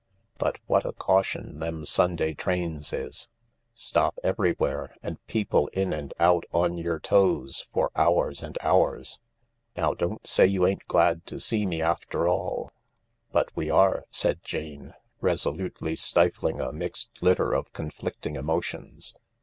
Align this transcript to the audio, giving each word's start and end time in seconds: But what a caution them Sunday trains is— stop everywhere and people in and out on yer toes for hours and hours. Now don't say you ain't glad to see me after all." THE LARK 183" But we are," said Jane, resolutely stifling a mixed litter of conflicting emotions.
But 0.39 0.57
what 0.65 0.83
a 0.83 0.93
caution 0.93 1.59
them 1.59 1.85
Sunday 1.85 2.33
trains 2.33 2.91
is— 2.91 3.29
stop 3.75 4.17
everywhere 4.23 4.95
and 5.03 5.23
people 5.27 5.67
in 5.73 5.93
and 5.93 6.11
out 6.19 6.43
on 6.51 6.75
yer 6.79 6.97
toes 6.97 7.67
for 7.71 7.91
hours 7.95 8.41
and 8.41 8.57
hours. 8.61 9.19
Now 9.77 9.93
don't 9.93 10.25
say 10.25 10.47
you 10.47 10.65
ain't 10.65 10.87
glad 10.87 11.27
to 11.27 11.39
see 11.39 11.67
me 11.67 11.83
after 11.83 12.27
all." 12.27 12.71
THE 13.31 13.35
LARK 13.43 13.51
183" 13.53 13.53
But 13.53 13.55
we 13.55 13.69
are," 13.69 14.05
said 14.09 14.41
Jane, 14.43 14.95
resolutely 15.19 15.95
stifling 15.95 16.59
a 16.59 16.71
mixed 16.73 17.21
litter 17.21 17.53
of 17.53 17.71
conflicting 17.71 18.35
emotions. 18.37 19.13